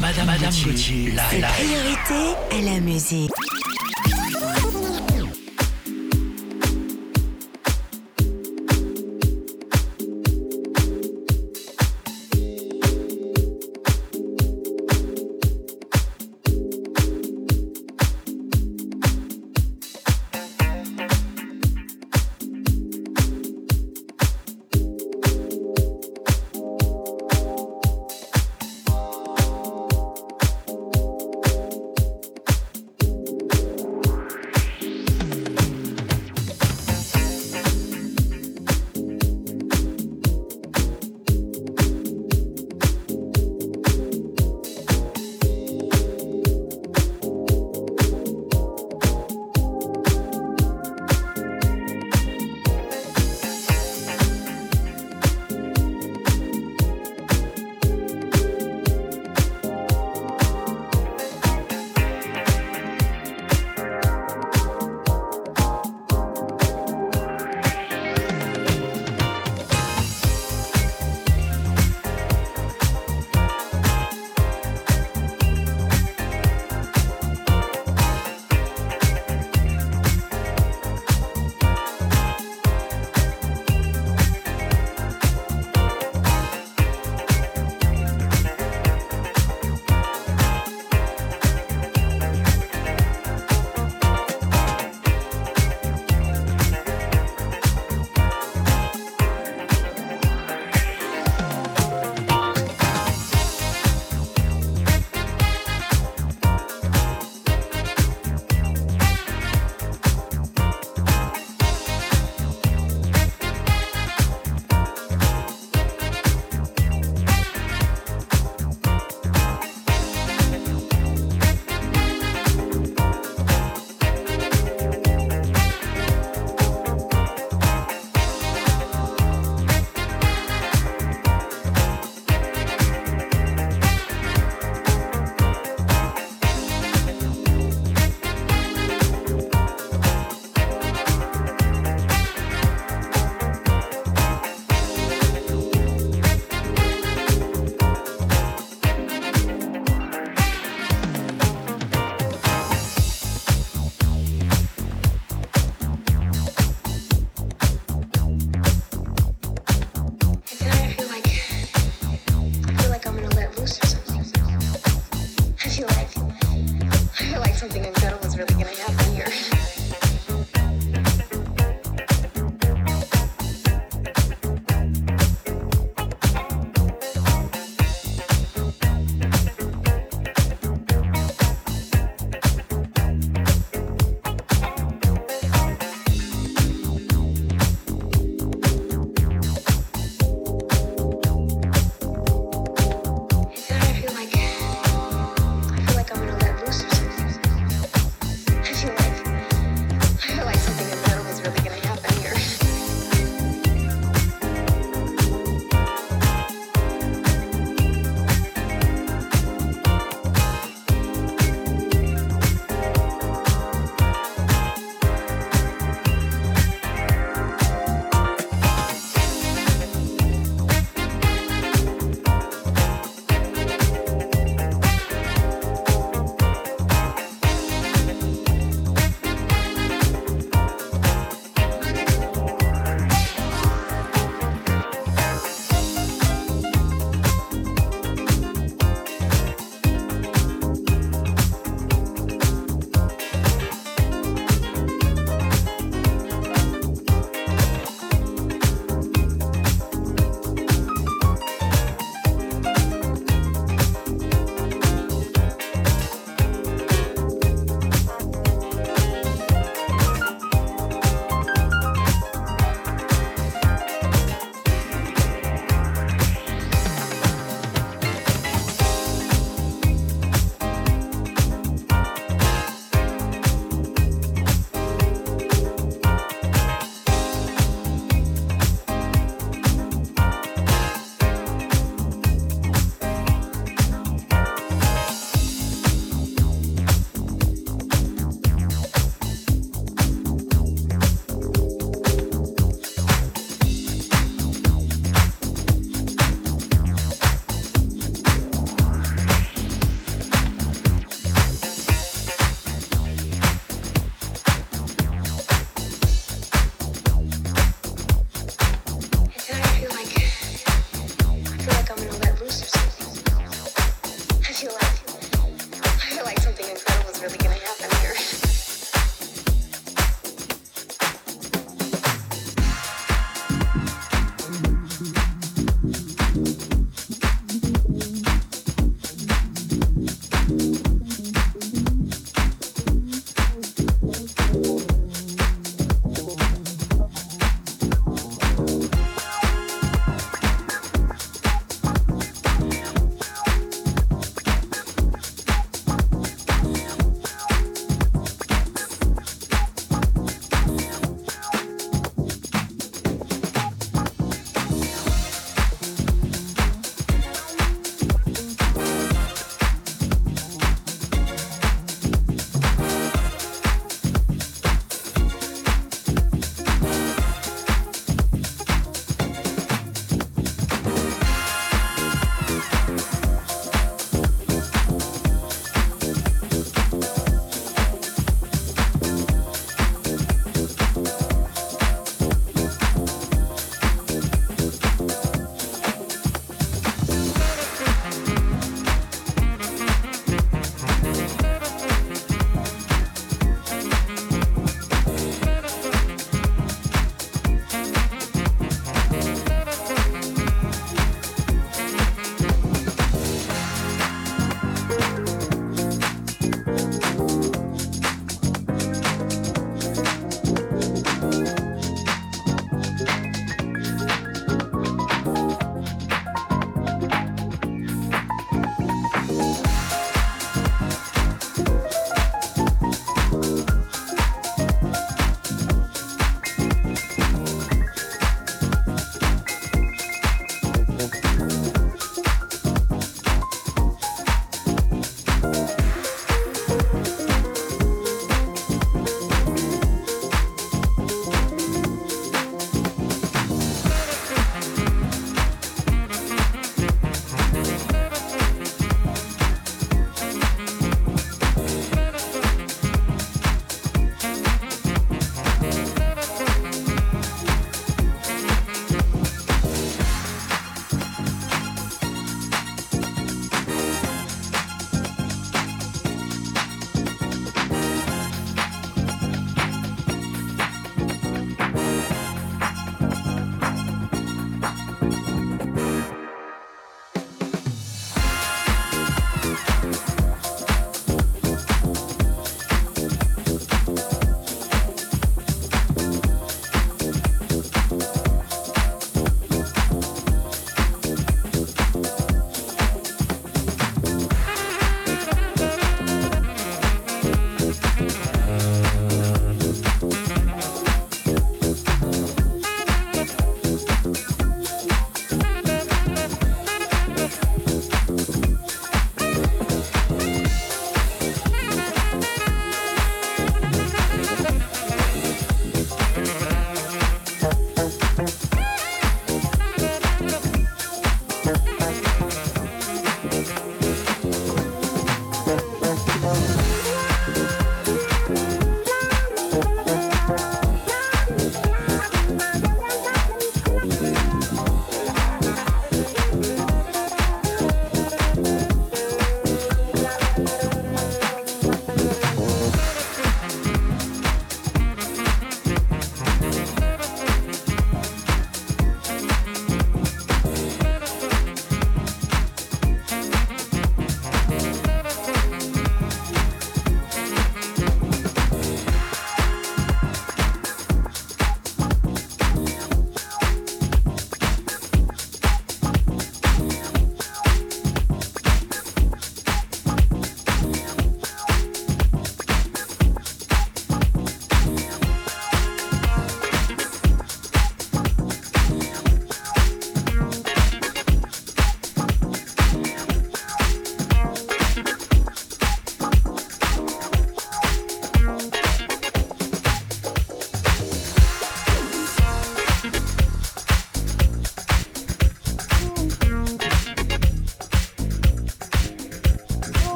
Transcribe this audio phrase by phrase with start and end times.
[0.00, 1.48] Madame, Madame Gauthier, la, la.
[1.48, 3.30] Priorité à la musique.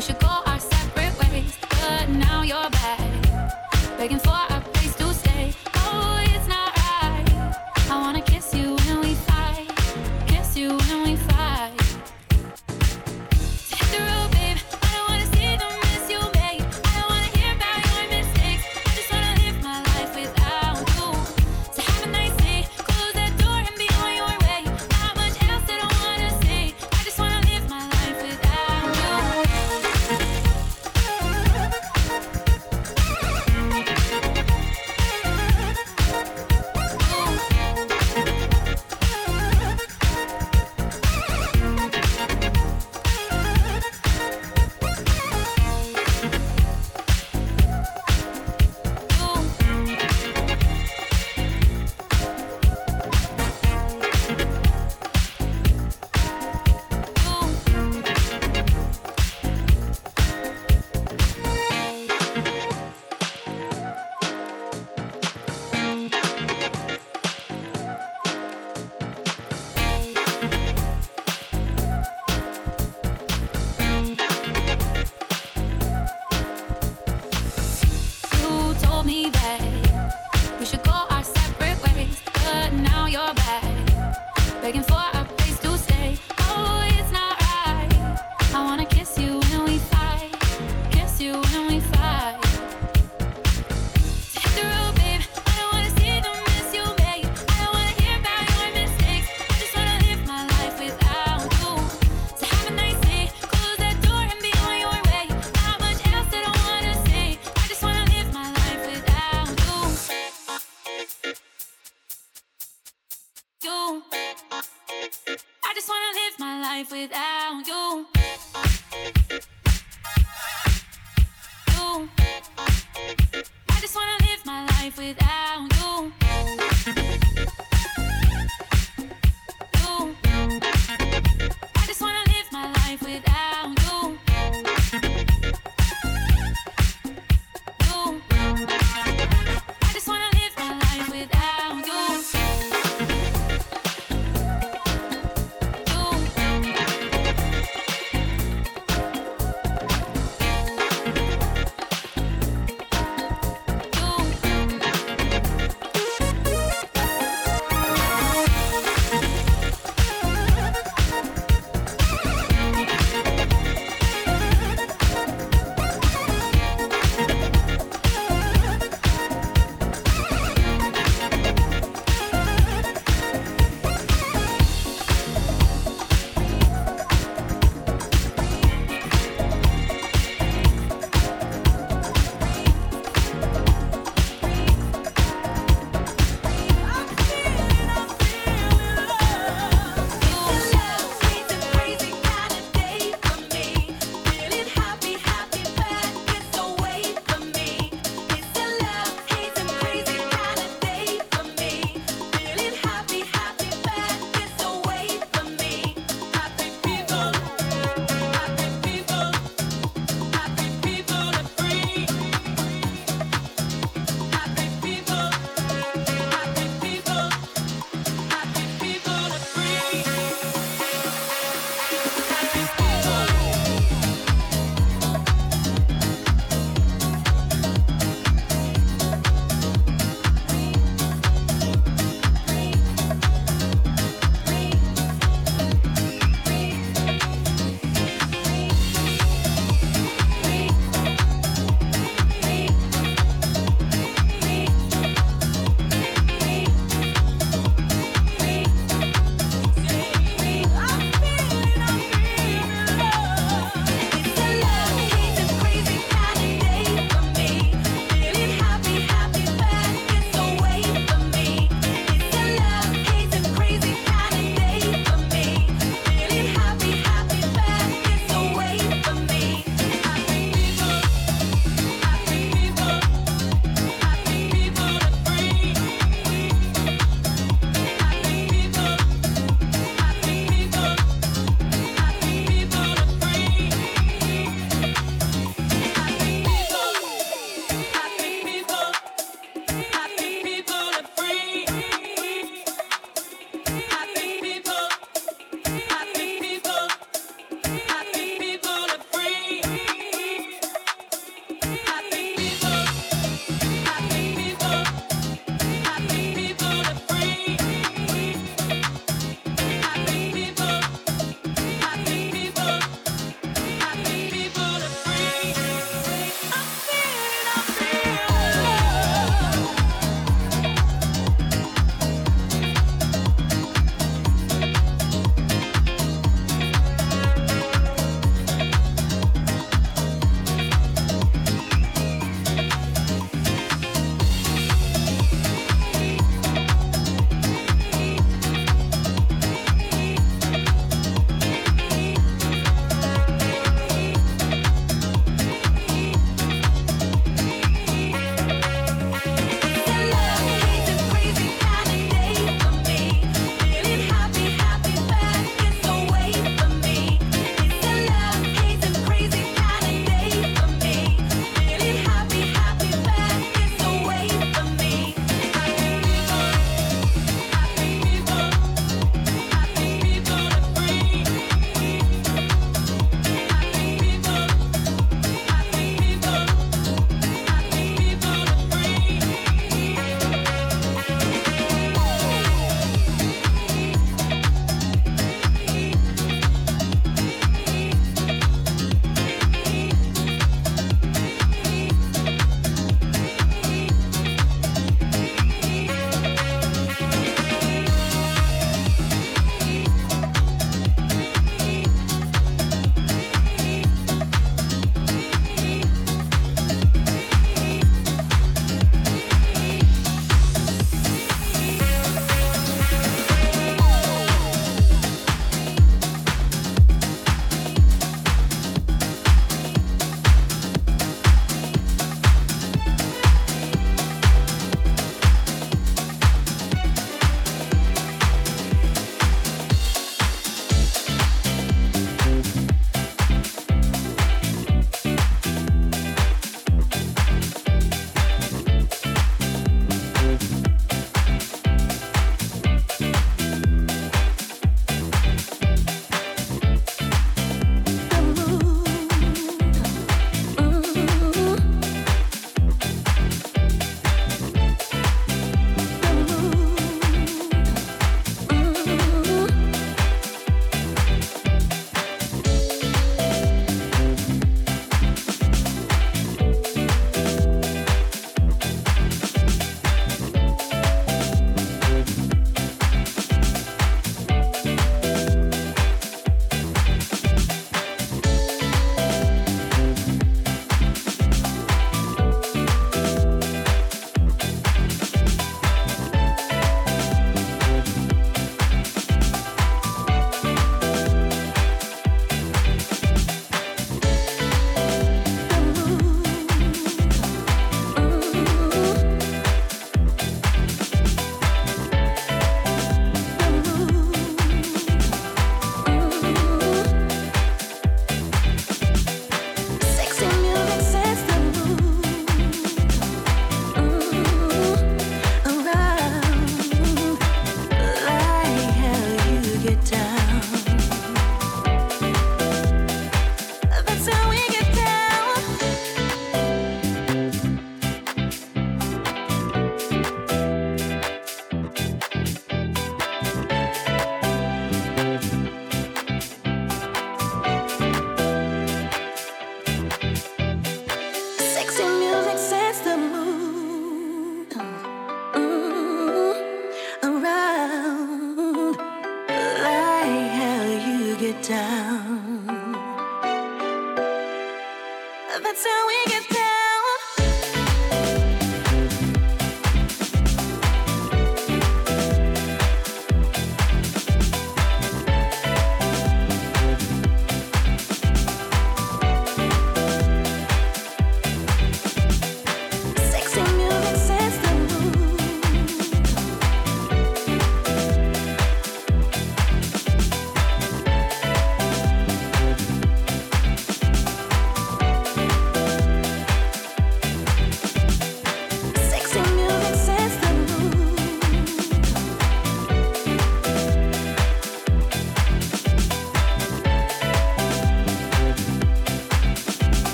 [0.00, 4.49] We should go our separate ways, but now you're back, begging for.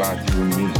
[0.00, 0.79] about you and me.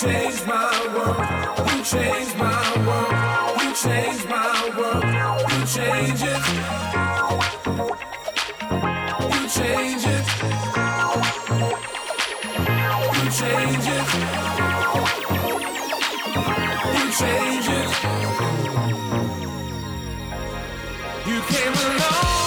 [0.00, 1.18] changed my world.
[1.72, 3.62] You changed my world.
[3.62, 5.04] You changed my world.
[5.50, 6.42] You change it.
[9.32, 10.26] You change it.
[13.14, 14.08] You change it.
[16.94, 17.90] You change it.
[21.26, 22.37] You came along.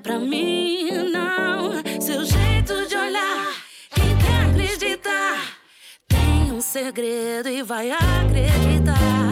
[0.00, 1.72] pra mim, não.
[2.00, 3.54] Seu jeito de olhar,
[3.94, 5.60] quem quer acreditar?
[6.08, 9.29] tem um segredo e vai acreditar.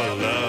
[0.00, 0.39] buffalo.